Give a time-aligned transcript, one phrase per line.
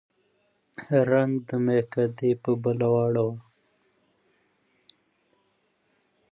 [1.09, 3.35] رنګ د مېکدې په بله واړوه